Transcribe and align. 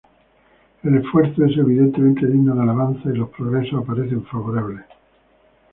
El 0.81 0.97
esfuerzo 0.97 1.45
es 1.45 1.55
evidentemente 1.59 2.25
digno 2.25 2.55
de 2.55 2.63
alabanza 2.63 3.07
y 3.13 3.17
los 3.17 3.29
progresos 3.29 3.83
aparecen 3.83 4.25
favorables. 4.25 4.81